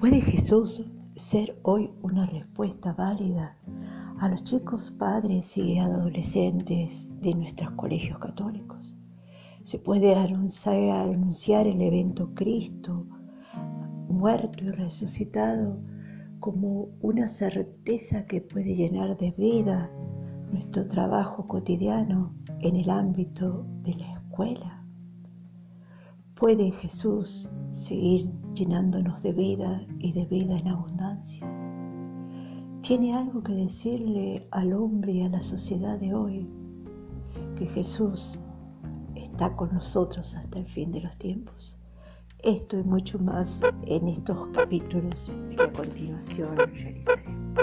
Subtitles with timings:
[0.00, 0.82] ¿Puede Jesús
[1.14, 3.58] ser hoy una respuesta válida
[4.18, 8.96] a los chicos padres y adolescentes de nuestros colegios católicos?
[9.64, 13.06] Se puede anunciar, el evento Cristo,
[14.08, 15.78] muerto y resucitado,
[16.38, 19.90] como una certeza que puede llenar de vida
[20.50, 24.82] nuestro trabajo cotidiano en el ámbito de la escuela.
[26.36, 31.46] ¿Puede Jesús seguir llenándonos de vida y de vida en abundancia?
[32.82, 36.48] ¿Tiene algo que decirle al hombre y a la sociedad de hoy?
[37.56, 38.38] Que Jesús
[39.14, 41.76] está con nosotros hasta el fin de los tiempos.
[42.42, 47.56] Esto y mucho más en estos capítulos que a continuación realizaremos.